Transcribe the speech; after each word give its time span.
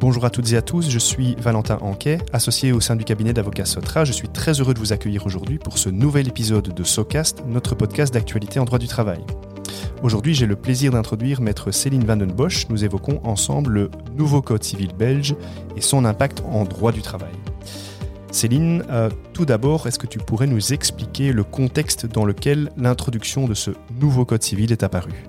Bonjour 0.00 0.24
à 0.24 0.30
toutes 0.30 0.50
et 0.52 0.56
à 0.56 0.62
tous, 0.62 0.88
je 0.88 0.98
suis 0.98 1.34
Valentin 1.34 1.76
Anquet, 1.82 2.20
associé 2.32 2.72
au 2.72 2.80
sein 2.80 2.96
du 2.96 3.04
cabinet 3.04 3.34
d'avocats 3.34 3.66
Sotra. 3.66 4.06
Je 4.06 4.12
suis 4.12 4.30
très 4.30 4.58
heureux 4.58 4.72
de 4.72 4.78
vous 4.78 4.94
accueillir 4.94 5.26
aujourd'hui 5.26 5.58
pour 5.58 5.76
ce 5.76 5.90
nouvel 5.90 6.26
épisode 6.26 6.74
de 6.74 6.84
SOCAST, 6.84 7.44
notre 7.46 7.74
podcast 7.74 8.14
d'actualité 8.14 8.58
en 8.60 8.64
droit 8.64 8.78
du 8.78 8.88
travail. 8.88 9.22
Aujourd'hui, 10.02 10.32
j'ai 10.32 10.46
le 10.46 10.56
plaisir 10.56 10.92
d'introduire 10.92 11.42
maître 11.42 11.70
Céline 11.70 12.06
Van 12.06 12.16
Den 12.16 12.32
Bosch. 12.32 12.66
Nous 12.70 12.82
évoquons 12.82 13.20
ensemble 13.24 13.72
le 13.72 13.90
nouveau 14.16 14.40
code 14.40 14.64
civil 14.64 14.94
belge 14.94 15.36
et 15.76 15.82
son 15.82 16.06
impact 16.06 16.42
en 16.50 16.64
droit 16.64 16.92
du 16.92 17.02
travail. 17.02 17.34
Céline, 18.32 18.84
euh, 18.88 19.10
tout 19.34 19.44
d'abord, 19.44 19.86
est-ce 19.86 19.98
que 19.98 20.06
tu 20.06 20.18
pourrais 20.18 20.46
nous 20.46 20.72
expliquer 20.72 21.34
le 21.34 21.44
contexte 21.44 22.06
dans 22.06 22.24
lequel 22.24 22.70
l'introduction 22.78 23.46
de 23.46 23.54
ce 23.54 23.72
nouveau 24.00 24.24
code 24.24 24.42
civil 24.42 24.72
est 24.72 24.82
apparue? 24.82 25.26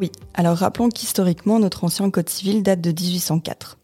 Oui, 0.00 0.10
alors 0.34 0.56
rappelons 0.56 0.88
qu'historiquement, 0.88 1.60
notre 1.60 1.84
ancien 1.84 2.10
code 2.10 2.28
civil 2.28 2.64
date 2.64 2.80
de 2.80 2.90
1804. 2.90 3.78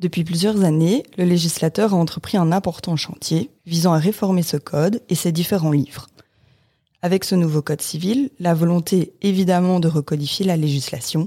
Depuis 0.00 0.24
plusieurs 0.24 0.64
années, 0.64 1.02
le 1.18 1.24
législateur 1.24 1.92
a 1.92 1.96
entrepris 1.98 2.38
un 2.38 2.52
important 2.52 2.96
chantier 2.96 3.50
visant 3.66 3.92
à 3.92 3.98
réformer 3.98 4.42
ce 4.42 4.56
code 4.56 5.02
et 5.10 5.14
ses 5.14 5.30
différents 5.30 5.72
livres. 5.72 6.08
Avec 7.02 7.22
ce 7.22 7.34
nouveau 7.34 7.60
code 7.60 7.82
civil, 7.82 8.30
la 8.40 8.54
volonté 8.54 9.12
évidemment 9.20 9.78
de 9.78 9.88
recodifier 9.88 10.46
la 10.46 10.56
législation 10.56 11.26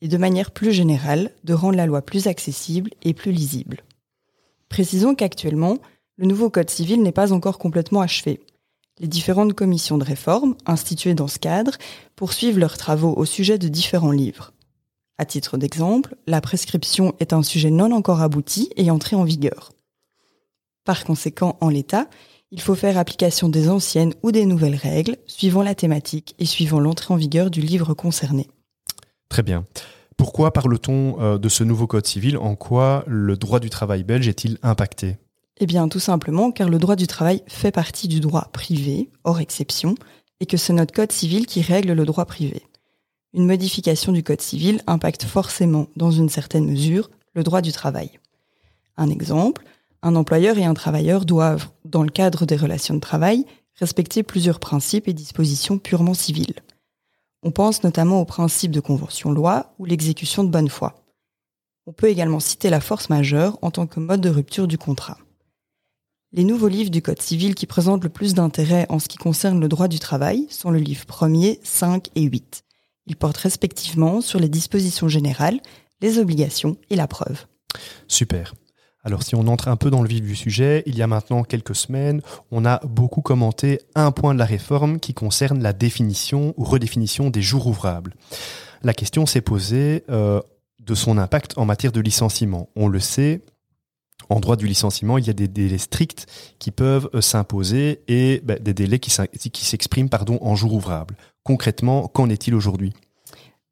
et 0.00 0.08
de 0.08 0.16
manière 0.16 0.52
plus 0.52 0.72
générale 0.72 1.32
de 1.44 1.52
rendre 1.52 1.76
la 1.76 1.84
loi 1.84 2.00
plus 2.00 2.26
accessible 2.26 2.92
et 3.02 3.12
plus 3.12 3.30
lisible. 3.30 3.84
Précisons 4.70 5.14
qu'actuellement, 5.14 5.76
le 6.16 6.24
nouveau 6.24 6.48
code 6.48 6.70
civil 6.70 7.02
n'est 7.02 7.12
pas 7.12 7.34
encore 7.34 7.58
complètement 7.58 8.00
achevé. 8.00 8.40
Les 9.00 9.08
différentes 9.08 9.52
commissions 9.52 9.98
de 9.98 10.04
réforme, 10.04 10.56
instituées 10.64 11.14
dans 11.14 11.28
ce 11.28 11.38
cadre, 11.38 11.72
poursuivent 12.16 12.58
leurs 12.58 12.78
travaux 12.78 13.12
au 13.12 13.26
sujet 13.26 13.58
de 13.58 13.68
différents 13.68 14.12
livres. 14.12 14.53
À 15.16 15.24
titre 15.24 15.56
d'exemple, 15.58 16.16
la 16.26 16.40
prescription 16.40 17.14
est 17.20 17.32
un 17.32 17.44
sujet 17.44 17.70
non 17.70 17.92
encore 17.92 18.20
abouti 18.20 18.70
et 18.76 18.90
entré 18.90 19.14
en 19.14 19.22
vigueur. 19.22 19.72
Par 20.84 21.04
conséquent, 21.04 21.56
en 21.60 21.68
l'état, 21.68 22.08
il 22.50 22.60
faut 22.60 22.74
faire 22.74 22.98
application 22.98 23.48
des 23.48 23.68
anciennes 23.68 24.14
ou 24.24 24.32
des 24.32 24.44
nouvelles 24.44 24.74
règles, 24.74 25.16
suivant 25.26 25.62
la 25.62 25.76
thématique 25.76 26.34
et 26.40 26.46
suivant 26.46 26.80
l'entrée 26.80 27.14
en 27.14 27.16
vigueur 27.16 27.50
du 27.50 27.60
livre 27.60 27.94
concerné. 27.94 28.48
Très 29.28 29.44
bien. 29.44 29.66
Pourquoi 30.16 30.52
parle-t-on 30.52 31.20
euh, 31.20 31.38
de 31.38 31.48
ce 31.48 31.62
nouveau 31.62 31.86
code 31.86 32.06
civil? 32.06 32.36
En 32.36 32.56
quoi 32.56 33.04
le 33.06 33.36
droit 33.36 33.60
du 33.60 33.70
travail 33.70 34.02
belge 34.02 34.26
est-il 34.26 34.58
impacté? 34.62 35.16
Eh 35.58 35.66
bien, 35.66 35.86
tout 35.88 36.00
simplement 36.00 36.50
car 36.50 36.68
le 36.68 36.78
droit 36.78 36.96
du 36.96 37.06
travail 37.06 37.42
fait 37.46 37.72
partie 37.72 38.08
du 38.08 38.18
droit 38.18 38.48
privé, 38.52 39.10
hors 39.22 39.38
exception, 39.38 39.94
et 40.40 40.46
que 40.46 40.56
c'est 40.56 40.72
notre 40.72 40.92
code 40.92 41.12
civil 41.12 41.46
qui 41.46 41.62
règle 41.62 41.92
le 41.92 42.04
droit 42.04 42.24
privé 42.24 42.64
une 43.34 43.46
modification 43.46 44.12
du 44.12 44.22
Code 44.22 44.40
civil 44.40 44.80
impacte 44.86 45.24
forcément, 45.24 45.88
dans 45.96 46.12
une 46.12 46.28
certaine 46.28 46.70
mesure, 46.70 47.10
le 47.34 47.42
droit 47.42 47.60
du 47.60 47.72
travail. 47.72 48.10
Un 48.96 49.10
exemple, 49.10 49.64
un 50.02 50.14
employeur 50.14 50.56
et 50.56 50.64
un 50.64 50.74
travailleur 50.74 51.24
doivent, 51.24 51.68
dans 51.84 52.04
le 52.04 52.10
cadre 52.10 52.46
des 52.46 52.56
relations 52.56 52.94
de 52.94 53.00
travail, 53.00 53.44
respecter 53.74 54.22
plusieurs 54.22 54.60
principes 54.60 55.08
et 55.08 55.12
dispositions 55.12 55.78
purement 55.78 56.14
civiles. 56.14 56.54
On 57.42 57.50
pense 57.50 57.82
notamment 57.82 58.20
au 58.20 58.24
principe 58.24 58.70
de 58.70 58.80
convention-loi 58.80 59.74
ou 59.78 59.84
l'exécution 59.84 60.44
de 60.44 60.50
bonne 60.50 60.68
foi. 60.68 60.94
On 61.86 61.92
peut 61.92 62.08
également 62.08 62.40
citer 62.40 62.70
la 62.70 62.80
force 62.80 63.10
majeure 63.10 63.58
en 63.62 63.72
tant 63.72 63.88
que 63.88 63.98
mode 63.98 64.20
de 64.20 64.30
rupture 64.30 64.68
du 64.68 64.78
contrat. 64.78 65.18
Les 66.32 66.44
nouveaux 66.44 66.68
livres 66.68 66.90
du 66.90 67.02
Code 67.02 67.20
civil 67.20 67.54
qui 67.54 67.66
présentent 67.66 68.04
le 68.04 68.10
plus 68.10 68.34
d'intérêt 68.34 68.86
en 68.88 69.00
ce 69.00 69.08
qui 69.08 69.18
concerne 69.18 69.60
le 69.60 69.68
droit 69.68 69.88
du 69.88 69.98
travail 69.98 70.46
sont 70.50 70.70
le 70.70 70.78
livre 70.78 71.04
1er, 71.04 71.58
5 71.62 72.08
et 72.14 72.22
8. 72.22 72.64
Ils 73.06 73.16
portent 73.16 73.36
respectivement 73.36 74.20
sur 74.20 74.40
les 74.40 74.48
dispositions 74.48 75.08
générales, 75.08 75.60
les 76.00 76.18
obligations 76.18 76.76
et 76.90 76.96
la 76.96 77.06
preuve. 77.06 77.46
Super. 78.08 78.54
Alors 79.04 79.22
si 79.22 79.34
on 79.34 79.46
entre 79.48 79.68
un 79.68 79.76
peu 79.76 79.90
dans 79.90 80.02
le 80.02 80.08
vif 80.08 80.22
du 80.22 80.34
sujet, 80.34 80.82
il 80.86 80.96
y 80.96 81.02
a 81.02 81.06
maintenant 81.06 81.44
quelques 81.44 81.74
semaines, 81.74 82.22
on 82.50 82.64
a 82.64 82.80
beaucoup 82.86 83.20
commenté 83.20 83.80
un 83.94 84.10
point 84.12 84.32
de 84.32 84.38
la 84.38 84.46
réforme 84.46 84.98
qui 84.98 85.12
concerne 85.12 85.62
la 85.62 85.74
définition 85.74 86.54
ou 86.56 86.64
redéfinition 86.64 87.28
des 87.28 87.42
jours 87.42 87.66
ouvrables. 87.66 88.14
La 88.82 88.94
question 88.94 89.26
s'est 89.26 89.42
posée 89.42 90.04
euh, 90.08 90.40
de 90.80 90.94
son 90.94 91.18
impact 91.18 91.58
en 91.58 91.66
matière 91.66 91.92
de 91.92 92.00
licenciement. 92.00 92.70
On 92.76 92.88
le 92.88 93.00
sait, 93.00 93.42
en 94.28 94.40
droit 94.40 94.56
du 94.56 94.66
licenciement, 94.66 95.18
il 95.18 95.26
y 95.26 95.30
a 95.30 95.34
des 95.34 95.48
délais 95.48 95.78
stricts 95.78 96.26
qui 96.58 96.70
peuvent 96.70 97.08
euh, 97.14 97.20
s'imposer 97.20 98.00
et 98.08 98.40
ben, 98.44 98.58
des 98.58 98.74
délais 98.74 98.98
qui 98.98 99.10
s'expriment 99.10 100.08
en 100.40 100.56
jours 100.56 100.74
ouvrables. 100.74 101.16
Concrètement, 101.42 102.08
qu'en 102.08 102.28
est-il 102.28 102.54
aujourd'hui? 102.54 102.92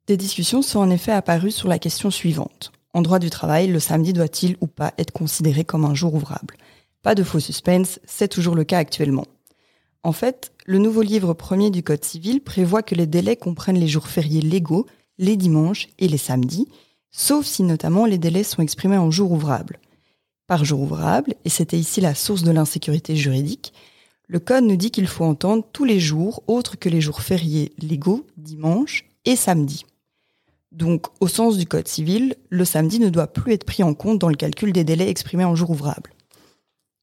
Des 0.07 0.17
discussions 0.17 0.63
sont 0.63 0.81
en 0.81 0.91
effet 0.91 1.13
apparues 1.13 1.53
sur 1.53 1.69
la 1.69 1.79
question 1.79 2.11
suivante. 2.11 2.73
En 2.93 3.03
droit 3.03 3.19
du 3.19 3.31
travail, 3.31 3.69
le 3.69 3.81
samedi 3.81 4.13
doit-il 4.13 4.57
ou 4.61 4.67
pas 4.67 4.93
être 4.99 5.13
considéré 5.13 5.65
comme 5.65 5.85
un 5.85 5.95
jour 5.95 6.15
ouvrable? 6.15 6.57
Pas 7.03 7.15
de 7.15 7.23
faux 7.23 7.41
suspense, 7.41 7.99
c'est 8.05 8.29
toujours 8.29 8.55
le 8.55 8.65
cas 8.65 8.79
actuellement. 8.79 9.27
En 10.03 10.13
fait, 10.13 10.53
le 10.67 10.79
nouveau 10.79 11.03
livre 11.03 11.33
premier 11.33 11.71
du 11.71 11.83
Code 11.83 12.05
civil 12.05 12.43
prévoit 12.43 12.83
que 12.83 12.95
les 12.95 13.07
délais 13.07 13.37
comprennent 13.37 13.79
les 13.79 13.89
jours 13.89 14.09
fériés 14.09 14.41
légaux, 14.41 14.87
les 15.19 15.37
dimanches 15.37 15.89
et 15.99 16.09
les 16.09 16.19
samedis, 16.19 16.69
sauf 17.11 17.47
si 17.47 17.63
notamment 17.63 18.05
les 18.05 18.19
délais 18.19 18.43
sont 18.43 18.63
exprimés 18.63 18.99
en 18.99 19.11
jour 19.11 19.33
ouvrable. 19.33 19.79
Par 20.53 20.67
jour 20.67 20.83
ouvrable, 20.83 21.33
et 21.47 21.49
c'était 21.49 21.79
ici 21.79 22.03
la 22.03 22.15
source 22.15 22.43
de 22.43 22.51
l'insécurité 22.51 23.17
juridique, 23.17 23.73
le 24.29 24.39
Code 24.39 24.65
nous 24.65 24.77
dit 24.77 24.91
qu'il 24.91 25.07
faut 25.07 25.25
entendre 25.25 25.65
tous 25.73 25.85
les 25.85 25.99
jours 25.99 26.43
autres 26.47 26.79
que 26.79 26.91
les 26.91 27.01
jours 27.01 27.23
fériés 27.23 27.73
légaux, 27.79 28.27
dimanche 28.37 29.07
et 29.25 29.35
samedi. 29.35 29.87
Donc, 30.71 31.07
au 31.21 31.29
sens 31.29 31.57
du 31.57 31.65
Code 31.65 31.89
civil, 31.89 32.37
le 32.51 32.67
samedi 32.67 32.99
ne 32.99 33.09
doit 33.09 33.29
plus 33.29 33.55
être 33.55 33.65
pris 33.65 33.83
en 33.83 33.95
compte 33.95 34.19
dans 34.19 34.29
le 34.29 34.35
calcul 34.35 34.75
des 34.75 34.85
délais 34.85 35.09
exprimés 35.09 35.47
en 35.47 35.55
jours 35.55 35.71
ouvrables. 35.71 36.13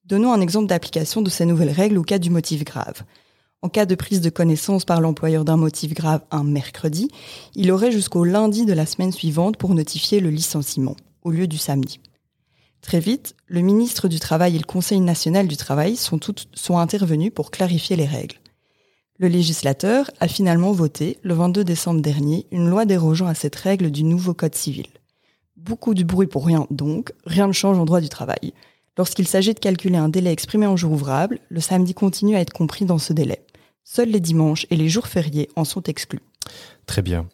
Donnons 0.06 0.32
un 0.32 0.42
exemple 0.42 0.68
d'application 0.68 1.24
de 1.24 1.32
ces 1.32 1.48
nouvelles 1.48 1.72
règles 1.72 1.98
au 1.98 2.04
cas 2.04 2.20
du 2.20 2.30
motif 2.30 2.64
grave. 2.64 3.02
En 3.64 3.70
cas 3.70 3.88
de 3.88 3.96
prise 3.96 4.22
de 4.22 4.30
connaissance 4.30 4.86
par 4.86 5.02
l'employeur 5.02 5.44
d'un 5.44 5.58
motif 5.58 5.96
grave 5.96 6.22
un 6.30 6.44
mercredi, 6.44 7.10
il 7.56 7.72
aurait 7.72 7.92
jusqu'au 7.92 8.26
lundi 8.26 8.68
de 8.68 8.74
la 8.74 8.86
semaine 8.86 9.12
suivante 9.12 9.58
pour 9.58 9.74
notifier 9.74 10.20
le 10.20 10.30
licenciement, 10.30 10.96
au 11.24 11.32
lieu 11.32 11.48
du 11.48 11.58
samedi. 11.58 12.00
Très 12.82 13.00
vite, 13.00 13.36
le 13.48 13.62
ministre 13.62 14.08
du 14.08 14.20
Travail 14.20 14.56
et 14.56 14.60
le 14.60 14.66
Conseil 14.66 15.00
national 15.00 15.48
du 15.48 15.58
Travail 15.58 15.96
sont, 15.96 16.20
intervenus 16.78 17.32
pour 17.34 17.52
clarifier 17.52 17.96
les 17.96 18.06
règles. 18.06 18.38
Le 19.18 19.28
législateur 19.28 20.10
a 20.22 20.30
finalement 20.30 20.72
voté, 20.72 21.18
le 21.24 21.34
22 21.34 21.66
décembre 21.66 22.02
dernier, 22.02 22.48
une 22.52 22.70
loi 22.70 22.86
dérogeant 22.86 23.28
à 23.28 23.34
cette 23.34 23.58
règle 23.58 23.92
du 23.92 24.04
nouveau 24.04 24.34
Code 24.34 24.56
civil. 24.56 24.88
Beaucoup 25.58 25.94
de 25.94 26.04
bruit 26.04 26.28
pour 26.28 26.46
rien 26.46 26.68
donc, 26.72 27.12
rien 27.26 27.48
ne 27.48 27.52
change 27.52 27.78
en 27.78 27.86
droit 27.86 28.00
du 28.00 28.08
travail. 28.08 28.54
Lorsqu'il 28.98 29.28
s'agit 29.28 29.54
de 29.54 29.60
calculer 29.60 29.98
un 29.98 30.10
délai 30.10 30.32
exprimé 30.32 30.66
en 30.66 30.78
jour 30.78 30.94
ouvrable, 30.94 31.40
le 31.50 31.60
samedi 31.60 31.94
continue 31.94 32.38
à 32.38 32.40
être 32.40 32.54
compris 32.54 32.86
dans 32.86 32.98
ce 32.98 33.12
délai. 33.12 33.46
Seuls 33.84 34.10
les 34.10 34.20
dimanches 34.22 34.66
et 34.70 34.78
les 34.78 34.88
jours 34.88 35.08
fériés 35.08 35.50
en 35.58 35.66
sont 35.66 35.84
exclus. 35.84 36.22
Très 36.86 37.02
bien. 37.02 37.28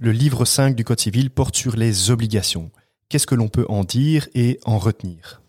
Le 0.00 0.12
livre 0.12 0.44
5 0.44 0.76
du 0.76 0.84
Code 0.84 1.00
civil 1.00 1.30
porte 1.30 1.56
sur 1.56 1.76
les 1.76 2.10
obligations. 2.10 2.70
Qu'est-ce 3.08 3.26
que 3.26 3.34
l'on 3.34 3.48
peut 3.48 3.66
en 3.68 3.84
dire 3.84 4.28
et 4.34 4.58
en 4.64 4.78
retenir? 4.78 5.42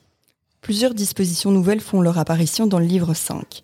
Plusieurs 0.62 0.94
dispositions 0.94 1.52
nouvelles 1.52 1.82
font 1.82 2.02
leur 2.02 2.18
apparition 2.18 2.68
dans 2.68 2.80
le 2.80 2.86
livre 2.86 3.14
5. 3.14 3.62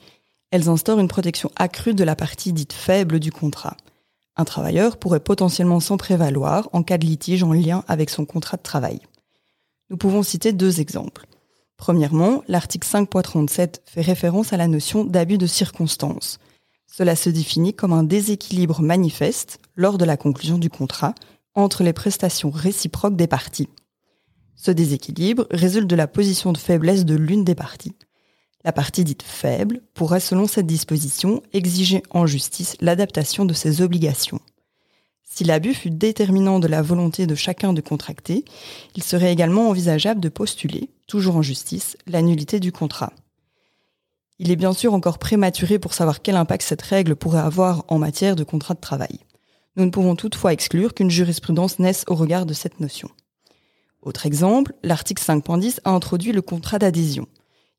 Elles 0.52 0.70
instaurent 0.70 1.00
une 1.00 1.08
protection 1.08 1.52
accrue 1.56 1.94
de 1.94 2.04
la 2.04 2.16
partie 2.16 2.54
dite 2.54 2.74
faible 2.74 3.20
du 3.20 3.32
contrat. 3.32 3.78
Un 4.36 4.46
travailleur 4.46 4.98
pourrait 4.98 5.20
potentiellement 5.20 5.80
s'en 5.80 5.98
prévaloir 5.98 6.70
en 6.74 6.84
cas 6.84 6.98
de 6.98 7.06
litige 7.06 7.44
en 7.44 7.54
lien 7.54 7.84
avec 7.88 8.10
son 8.10 8.26
contrat 8.26 8.58
de 8.58 8.62
travail. 8.62 9.00
Nous 9.90 9.98
pouvons 9.98 10.24
citer 10.24 10.54
deux 10.54 10.80
exemples. 10.80 11.26
Premièrement, 11.76 12.44
l'article 12.48 12.88
5.37 12.88 13.82
fait 13.86 14.02
référence 14.02 14.54
à 14.54 14.58
la 14.58 14.68
notion 14.68 15.04
d'abus 15.04 15.38
de 15.38 15.48
circonstance. 15.48 16.40
Cela 16.86 17.16
se 17.16 17.30
définit 17.30 17.74
comme 17.74 17.94
un 17.94 18.04
déséquilibre 18.04 18.82
manifeste 18.82 19.60
lors 19.76 19.98
de 19.98 20.06
la 20.06 20.18
conclusion 20.18 20.58
du 20.58 20.70
contrat 20.70 21.16
entre 21.56 21.84
les 21.84 21.94
prestations 21.94 22.50
réciproques 22.50 23.16
des 23.16 23.28
parties. 23.28 23.70
Ce 24.56 24.72
déséquilibre 24.72 25.48
résulte 25.52 25.88
de 25.88 25.96
la 25.96 26.08
position 26.08 26.52
de 26.52 26.58
faiblesse 26.58 27.06
de 27.06 27.16
l'une 27.16 27.44
des 27.44 27.56
parties. 27.56 27.96
La 28.64 28.72
partie 28.72 29.04
dite 29.04 29.24
faible 29.24 29.82
pourrait, 29.94 30.20
selon 30.20 30.48
cette 30.48 30.68
disposition, 30.68 31.42
exiger 31.52 32.04
en 32.12 32.28
justice 32.28 32.76
l'adaptation 32.80 33.46
de 33.46 33.54
ses 33.54 33.82
obligations. 33.82 34.40
Si 35.24 35.44
l'abus 35.44 35.74
fut 35.74 35.90
déterminant 35.90 36.60
de 36.60 36.68
la 36.68 36.82
volonté 36.82 37.26
de 37.26 37.36
chacun 37.36 37.74
de 37.74 37.82
contracter, 37.82 38.44
il 38.96 39.02
serait 39.02 39.32
également 39.32 39.70
envisageable 39.70 40.20
de 40.20 40.30
postuler, 40.30 40.90
toujours 41.08 41.38
en 41.38 41.42
justice, 41.42 41.98
la 42.06 42.22
nullité 42.22 42.60
du 42.60 42.72
contrat. 42.72 43.14
Il 44.40 44.52
est 44.52 44.56
bien 44.58 44.74
sûr 44.74 44.94
encore 44.94 45.20
prématuré 45.20 45.80
pour 45.80 45.94
savoir 45.94 46.22
quel 46.22 46.36
impact 46.36 46.64
cette 46.64 46.82
règle 46.82 47.16
pourrait 47.16 47.40
avoir 47.40 47.86
en 47.88 47.98
matière 47.98 48.36
de 48.36 48.44
contrat 48.44 48.74
de 48.74 48.80
travail. 48.80 49.20
Nous 49.76 49.86
ne 49.86 49.90
pouvons 49.90 50.16
toutefois 50.16 50.54
exclure 50.54 50.94
qu'une 50.94 51.10
jurisprudence 51.10 51.80
naisse 51.80 52.04
au 52.08 52.16
regard 52.16 52.46
de 52.46 52.54
cette 52.54 52.80
notion. 52.80 53.10
Autre 54.02 54.26
exemple, 54.26 54.74
l'article 54.84 55.24
5.10 55.24 55.80
a 55.84 55.92
introduit 55.92 56.32
le 56.32 56.42
contrat 56.42 56.80
d'adhésion. 56.80 57.28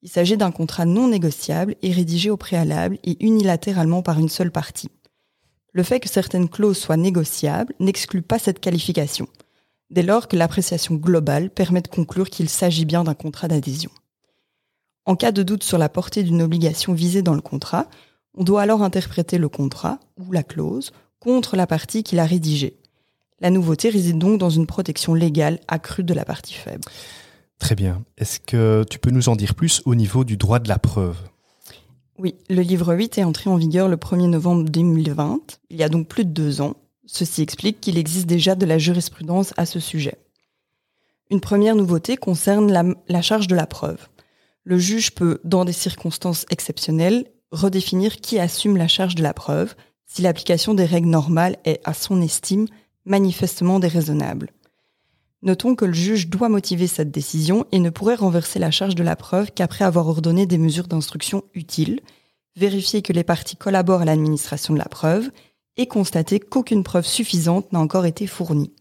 Il 0.02 0.08
s'agit 0.08 0.36
d'un 0.36 0.50
contrat 0.50 0.84
non 0.84 1.08
négociable 1.08 1.76
et 1.82 1.92
rédigé 1.92 2.30
au 2.30 2.36
préalable 2.36 2.98
et 3.04 3.22
unilatéralement 3.24 4.02
par 4.02 4.18
une 4.18 4.28
seule 4.28 4.50
partie. 4.50 4.90
Le 5.72 5.82
fait 5.82 6.00
que 6.00 6.08
certaines 6.08 6.48
clauses 6.48 6.78
soient 6.78 6.96
négociables 6.96 7.74
n'exclut 7.80 8.22
pas 8.22 8.38
cette 8.38 8.60
qualification, 8.60 9.28
dès 9.90 10.02
lors 10.02 10.28
que 10.28 10.36
l'appréciation 10.36 10.94
globale 10.94 11.50
permet 11.50 11.82
de 11.82 11.88
conclure 11.88 12.30
qu'il 12.30 12.48
s'agit 12.48 12.84
bien 12.84 13.04
d'un 13.04 13.14
contrat 13.14 13.48
d'adhésion. 13.48 13.90
En 15.04 15.16
cas 15.16 15.32
de 15.32 15.42
doute 15.42 15.64
sur 15.64 15.78
la 15.78 15.88
portée 15.88 16.22
d'une 16.22 16.42
obligation 16.42 16.92
visée 16.94 17.22
dans 17.22 17.34
le 17.34 17.40
contrat, 17.40 17.88
on 18.34 18.44
doit 18.44 18.62
alors 18.62 18.82
interpréter 18.82 19.38
le 19.38 19.48
contrat 19.48 19.98
ou 20.18 20.30
la 20.32 20.42
clause 20.42 20.92
contre 21.22 21.54
la 21.54 21.68
partie 21.68 22.02
qui 22.02 22.16
l'a 22.16 22.26
rédigé. 22.26 22.76
La 23.40 23.50
nouveauté 23.50 23.90
réside 23.90 24.18
donc 24.18 24.38
dans 24.38 24.50
une 24.50 24.66
protection 24.66 25.14
légale 25.14 25.60
accrue 25.68 26.02
de 26.02 26.14
la 26.14 26.24
partie 26.24 26.54
faible. 26.54 26.82
Très 27.60 27.76
bien. 27.76 28.02
Est-ce 28.18 28.40
que 28.40 28.84
tu 28.90 28.98
peux 28.98 29.10
nous 29.10 29.28
en 29.28 29.36
dire 29.36 29.54
plus 29.54 29.82
au 29.84 29.94
niveau 29.94 30.24
du 30.24 30.36
droit 30.36 30.58
de 30.58 30.68
la 30.68 30.78
preuve? 30.78 31.16
Oui, 32.18 32.34
le 32.50 32.62
livre 32.62 32.92
8 32.94 33.18
est 33.18 33.24
entré 33.24 33.48
en 33.50 33.56
vigueur 33.56 33.88
le 33.88 33.96
1er 33.96 34.28
novembre 34.28 34.68
2020, 34.68 35.60
il 35.70 35.76
y 35.76 35.82
a 35.82 35.88
donc 35.88 36.08
plus 36.08 36.24
de 36.24 36.30
deux 36.30 36.60
ans. 36.60 36.74
Ceci 37.06 37.42
explique 37.42 37.80
qu'il 37.80 37.98
existe 37.98 38.26
déjà 38.26 38.54
de 38.54 38.66
la 38.66 38.78
jurisprudence 38.78 39.54
à 39.56 39.64
ce 39.64 39.78
sujet. 39.80 40.18
Une 41.30 41.40
première 41.40 41.76
nouveauté 41.76 42.16
concerne 42.16 42.70
la, 42.70 42.84
la 43.08 43.22
charge 43.22 43.46
de 43.46 43.54
la 43.54 43.66
preuve 43.66 44.08
le 44.64 44.78
juge 44.78 45.12
peut, 45.12 45.40
dans 45.44 45.64
des 45.64 45.72
circonstances 45.72 46.46
exceptionnelles, 46.50 47.26
redéfinir 47.50 48.16
qui 48.16 48.38
assume 48.38 48.76
la 48.76 48.88
charge 48.88 49.14
de 49.14 49.22
la 49.22 49.34
preuve 49.34 49.74
si 50.12 50.20
l'application 50.20 50.74
des 50.74 50.84
règles 50.84 51.08
normales 51.08 51.56
est, 51.64 51.80
à 51.84 51.94
son 51.94 52.20
estime, 52.20 52.66
manifestement 53.06 53.78
déraisonnable. 53.78 54.50
Notons 55.40 55.74
que 55.74 55.86
le 55.86 55.94
juge 55.94 56.28
doit 56.28 56.50
motiver 56.50 56.86
cette 56.86 57.10
décision 57.10 57.64
et 57.72 57.78
ne 57.78 57.88
pourrait 57.88 58.16
renverser 58.16 58.58
la 58.58 58.70
charge 58.70 58.94
de 58.94 59.02
la 59.02 59.16
preuve 59.16 59.50
qu'après 59.52 59.86
avoir 59.86 60.06
ordonné 60.08 60.44
des 60.44 60.58
mesures 60.58 60.86
d'instruction 60.86 61.44
utiles, 61.54 62.00
vérifier 62.56 63.00
que 63.00 63.14
les 63.14 63.24
parties 63.24 63.56
collaborent 63.56 64.02
à 64.02 64.04
l'administration 64.04 64.74
de 64.74 64.78
la 64.78 64.84
preuve 64.84 65.30
et 65.78 65.86
constater 65.86 66.40
qu'aucune 66.40 66.84
preuve 66.84 67.06
suffisante 67.06 67.72
n'a 67.72 67.80
encore 67.80 68.04
été 68.04 68.26
fournie. 68.26 68.74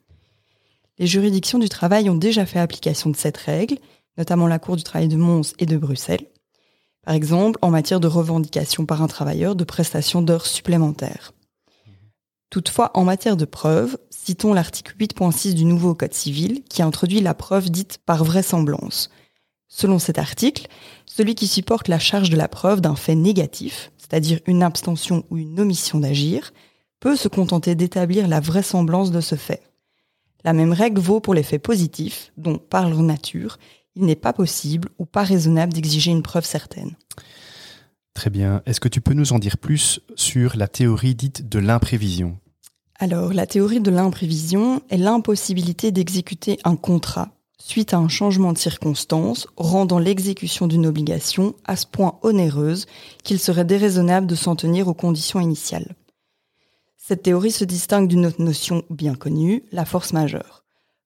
Les 1.00 1.08
juridictions 1.08 1.60
du 1.60 1.70
travail 1.70 2.10
ont 2.10 2.16
déjà 2.16 2.46
fait 2.46 2.60
application 2.60 3.10
de 3.10 3.16
cette 3.16 3.38
règle 3.38 3.78
notamment 4.18 4.48
la 4.48 4.60
Cour 4.60 4.76
du 4.76 4.84
travail 4.84 5.08
de 5.08 5.16
Mons 5.16 5.54
et 5.60 5.66
de 5.66 5.78
Bruxelles, 5.78 6.28
par 7.04 7.14
exemple 7.16 7.60
en 7.62 7.70
matière 7.70 8.00
de 8.00 8.08
revendication 8.08 8.86
par 8.86 9.02
un 9.02 9.08
travailleur 9.08 9.56
de 9.56 9.64
prestations 9.64 10.22
d'heures 10.22 10.46
supplémentaires. 10.46 11.34
Toutefois, 12.50 12.92
en 12.96 13.06
matière 13.06 13.38
de 13.38 13.46
preuve, 13.46 13.98
citons 14.10 14.54
l'article 14.54 14.94
8.6 15.00 15.54
du 15.54 15.64
nouveau 15.64 15.96
Code 15.96 16.14
civil 16.14 16.64
qui 16.70 16.82
introduit 16.82 17.22
la 17.22 17.34
preuve 17.34 17.70
dite 17.70 18.00
par 18.06 18.26
vraisemblance. 18.26 19.10
Selon 19.70 20.00
cet 20.00 20.20
article, 20.20 20.68
celui 21.06 21.34
qui 21.34 21.48
supporte 21.48 21.88
la 21.88 21.98
charge 21.98 22.30
de 22.30 22.36
la 22.36 22.50
preuve 22.50 22.82
d'un 22.82 22.98
fait 22.98 23.16
négatif, 23.16 23.94
c'est-à-dire 23.98 24.42
une 24.46 24.64
abstention 24.64 25.24
ou 25.30 25.38
une 25.38 25.62
omission 25.62 26.00
d'agir, 26.00 26.52
peut 27.00 27.16
se 27.16 27.30
contenter 27.30 27.74
d'établir 27.74 28.28
la 28.28 28.42
vraisemblance 28.42 29.12
de 29.12 29.22
ce 29.22 29.36
fait. 29.36 29.64
La 30.44 30.52
même 30.52 30.74
règle 30.74 31.00
vaut 31.00 31.22
pour 31.22 31.34
les 31.34 31.44
faits 31.44 31.64
positifs, 31.64 32.34
dont, 32.36 32.58
par 32.58 32.90
leur 32.90 33.02
nature, 33.02 33.58
il 33.96 34.06
n'est 34.06 34.16
pas 34.16 34.34
possible 34.34 34.90
ou 35.00 35.06
pas 35.06 35.24
raisonnable 35.24 35.74
d'exiger 35.74 36.12
une 36.12 36.24
preuve 36.24 36.46
certaine. 36.46 36.96
Très 38.14 38.30
bien. 38.30 38.62
Est-ce 38.66 38.80
que 38.80 38.90
tu 38.90 39.02
peux 39.02 39.14
nous 39.14 39.34
en 39.34 39.40
dire 39.40 39.58
plus 39.58 40.02
sur 40.16 40.56
la 40.58 40.68
théorie 40.68 41.16
dite 41.16 41.48
de 41.48 41.60
l'imprévision? 41.60 42.38
Alors, 43.00 43.34
la 43.34 43.48
théorie 43.48 43.80
de 43.80 43.90
l'imprévision 43.90 44.82
est 44.90 44.98
l'impossibilité 44.98 45.92
d'exécuter 45.92 46.60
un 46.64 46.76
contrat 46.76 47.30
suite 47.58 47.94
à 47.94 47.98
un 47.98 48.08
changement 48.08 48.54
de 48.54 48.58
circonstance 48.58 49.48
rendant 49.56 50.00
l'exécution 50.00 50.68
d'une 50.68 50.88
obligation 50.88 51.56
à 51.66 51.76
ce 51.76 51.86
point 51.86 52.18
onéreuse 52.22 52.88
qu'il 53.24 53.40
serait 53.40 53.66
déraisonnable 53.66 54.28
de 54.28 54.36
s'en 54.36 54.56
tenir 54.56 54.88
aux 54.88 54.94
conditions 54.94 55.40
initiales. 55.40 55.96
Cette 56.98 57.24
théorie 57.24 57.52
se 57.52 57.66
distingue 57.66 58.08
d'une 58.08 58.26
autre 58.26 58.42
notion 58.42 58.84
bien 58.90 59.16
connue, 59.16 59.64
la 59.72 59.86
force 59.86 60.14
majeure. 60.14 60.61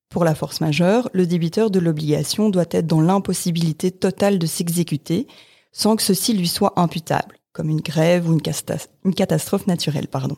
Pour 0.10 0.24
la 0.24 0.36
force 0.36 0.62
majeure, 0.62 1.10
le 1.14 1.26
débiteur 1.26 1.72
de 1.72 1.80
l'obligation 1.80 2.50
doit 2.50 2.66
être 2.72 2.88
dans 2.88 3.02
l'impossibilité 3.02 3.92
totale 3.92 4.40
de 4.40 4.46
s'exécuter 4.46 5.28
sans 5.72 5.98
que 5.98 6.04
ceci 6.04 6.34
lui 6.34 6.48
soit 6.48 6.80
imputable, 6.80 7.38
comme 7.52 7.70
une 7.70 7.82
grève 7.82 8.30
ou 8.30 8.34
une, 8.34 9.14
catastrophe 9.14 9.68
naturelle. 9.68 10.08
Pardon. 10.08 10.38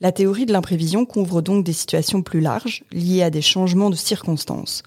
La 0.00 0.10
théorie 0.10 0.46
de 0.46 0.52
l'imprévision 0.52 1.04
couvre 1.04 1.42
donc 1.42 1.64
des 1.64 1.72
situations 1.74 2.22
plus 2.22 2.40
larges 2.40 2.82
liées 2.90 3.22
à 3.22 3.30
des 3.30 3.42
changements 3.42 3.90
de 3.90 3.96
circonstances. 3.96 4.82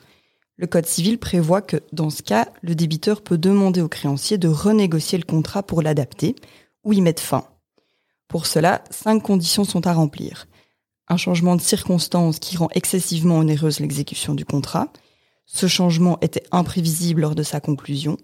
Le 0.58 0.68
Code 0.68 0.88
civil 0.88 1.20
prévoit 1.20 1.62
que, 1.62 1.78
dans 1.92 2.10
ce 2.10 2.24
cas, 2.24 2.48
le 2.62 2.76
débiteur 2.76 3.22
peut 3.22 3.38
demander 3.38 3.82
au 3.82 3.88
créancier 3.88 4.38
de 4.38 4.48
renégocier 4.48 5.18
le 5.18 5.26
contrat 5.26 5.64
pour 5.64 5.82
l'adapter 5.82 6.36
ou 6.84 6.94
y 6.94 7.02
mettre 7.02 7.22
fin. 7.22 7.46
Pour 8.28 8.48
cela, 8.48 8.84
cinq 8.90 9.22
conditions 9.22 9.64
sont 9.64 9.86
à 9.86 9.94
remplir 9.94 10.48
un 11.12 11.18
changement 11.18 11.58
de 11.58 11.62
circonstance 11.62 12.40
qui 12.40 12.56
rend 12.56 12.70
excessivement 12.74 13.40
onéreuse 13.40 13.82
l'exécution 13.82 14.34
du 14.34 14.46
contrat. 14.46 14.94
Ce 15.46 15.68
changement 15.68 16.18
était 16.22 16.44
imprévisible 16.52 17.20
lors 17.20 17.36
de 17.36 17.44
sa 17.44 17.60
conclusion. 17.60 18.16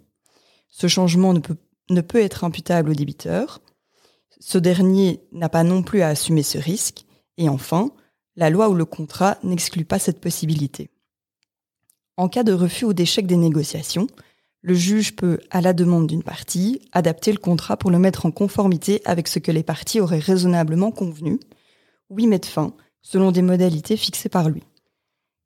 Ce 0.70 0.88
changement 0.88 1.34
ne 1.34 1.40
peut, 1.40 1.58
ne 1.90 2.00
peut 2.00 2.22
être 2.22 2.46
imputable 2.46 2.92
au 2.92 2.94
débiteur. 2.94 3.60
Ce 4.40 4.58
dernier 4.58 5.20
n'a 5.34 5.50
pas 5.50 5.66
non 5.66 5.84
plus 5.84 6.02
à 6.02 6.08
assumer 6.08 6.44
ce 6.44 6.58
risque. 6.58 7.06
Et 7.38 7.50
enfin, 7.50 7.92
la 8.38 8.50
loi 8.50 8.70
ou 8.70 8.74
le 8.74 8.86
contrat 8.86 9.38
n'exclut 9.44 9.84
pas 9.84 10.00
cette 10.00 10.22
possibilité. 10.22 10.90
En 12.16 12.30
cas 12.30 12.44
de 12.44 12.54
refus 12.54 12.86
ou 12.86 12.94
d'échec 12.94 13.28
des 13.28 13.36
négociations, 13.36 14.08
le 14.62 14.74
juge 14.74 15.14
peut, 15.18 15.40
à 15.50 15.60
la 15.60 15.74
demande 15.74 16.08
d'une 16.08 16.24
partie, 16.24 16.82
adapter 16.94 17.34
le 17.34 17.38
contrat 17.38 17.76
pour 17.76 17.92
le 17.92 18.00
mettre 18.00 18.26
en 18.26 18.32
conformité 18.32 19.02
avec 19.04 19.28
ce 19.28 19.40
que 19.40 19.52
les 19.52 19.64
parties 19.64 20.00
auraient 20.00 20.20
raisonnablement 20.20 20.92
convenu, 20.92 21.38
ou 22.10 22.20
y 22.20 22.28
mettre 22.28 22.48
fin, 22.48 22.74
selon 23.02 23.32
des 23.32 23.42
modalités 23.42 23.98
fixées 23.98 24.30
par 24.30 24.50
lui. 24.50 24.64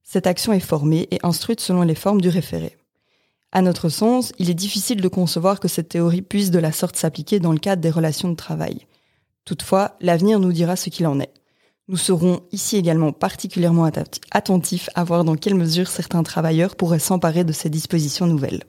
Cette 0.03 0.27
action 0.27 0.51
est 0.53 0.59
formée 0.59 1.07
et 1.11 1.19
instruite 1.23 1.61
selon 1.61 1.83
les 1.83 1.95
formes 1.95 2.21
du 2.21 2.29
référé. 2.29 2.77
À 3.51 3.61
notre 3.61 3.89
sens, 3.89 4.31
il 4.39 4.49
est 4.49 4.55
difficile 4.55 5.01
de 5.01 5.07
concevoir 5.07 5.59
que 5.59 5.67
cette 5.67 5.89
théorie 5.89 6.21
puisse 6.21 6.51
de 6.51 6.59
la 6.59 6.71
sorte 6.71 6.95
s'appliquer 6.95 7.39
dans 7.39 7.51
le 7.51 7.59
cadre 7.59 7.81
des 7.81 7.89
relations 7.89 8.29
de 8.29 8.35
travail. 8.35 8.87
Toutefois, 9.45 9.97
l'avenir 9.99 10.39
nous 10.39 10.53
dira 10.53 10.75
ce 10.75 10.89
qu'il 10.89 11.07
en 11.07 11.19
est. 11.19 11.33
Nous 11.87 11.97
serons 11.97 12.41
ici 12.51 12.77
également 12.77 13.11
particulièrement 13.11 13.89
attentifs 14.31 14.89
à 14.95 15.03
voir 15.03 15.25
dans 15.25 15.35
quelle 15.35 15.55
mesure 15.55 15.89
certains 15.89 16.23
travailleurs 16.23 16.75
pourraient 16.75 16.99
s'emparer 16.99 17.43
de 17.43 17.51
ces 17.51 17.69
dispositions 17.69 18.27
nouvelles. 18.27 18.63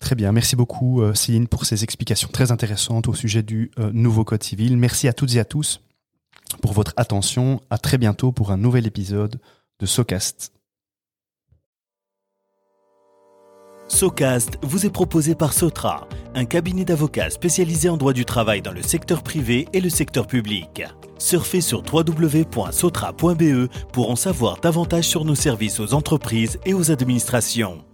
Très 0.00 0.14
bien, 0.14 0.32
merci 0.32 0.56
beaucoup 0.56 1.02
euh, 1.02 1.14
Céline 1.14 1.48
pour 1.48 1.66
ces 1.66 1.84
explications 1.84 2.30
très 2.32 2.52
intéressantes 2.52 3.08
au 3.08 3.14
sujet 3.14 3.42
du 3.42 3.70
euh, 3.78 3.90
nouveau 3.92 4.24
Code 4.24 4.42
civil. 4.42 4.76
Merci 4.76 5.08
à 5.08 5.12
toutes 5.12 5.34
et 5.34 5.40
à 5.40 5.44
tous 5.44 5.80
pour 6.58 6.72
votre 6.72 6.92
attention. 6.96 7.60
À 7.70 7.78
très 7.78 7.98
bientôt 7.98 8.32
pour 8.32 8.50
un 8.50 8.56
nouvel 8.56 8.86
épisode 8.86 9.40
de 9.78 9.86
SoCast. 9.86 10.52
SoCast 13.88 14.58
vous 14.62 14.86
est 14.86 14.90
proposé 14.90 15.34
par 15.34 15.52
Sotra, 15.52 16.06
un 16.34 16.44
cabinet 16.44 16.84
d'avocats 16.84 17.30
spécialisé 17.30 17.88
en 17.88 17.96
droit 17.96 18.12
du 18.12 18.24
travail 18.24 18.62
dans 18.62 18.72
le 18.72 18.82
secteur 18.82 19.22
privé 19.22 19.66
et 19.72 19.80
le 19.80 19.90
secteur 19.90 20.26
public. 20.26 20.84
Surfez 21.18 21.60
sur 21.60 21.82
www.sotra.be 21.92 23.68
pour 23.92 24.10
en 24.10 24.16
savoir 24.16 24.60
davantage 24.60 25.04
sur 25.04 25.24
nos 25.24 25.34
services 25.34 25.80
aux 25.80 25.92
entreprises 25.92 26.58
et 26.64 26.72
aux 26.72 26.90
administrations. 26.92 27.84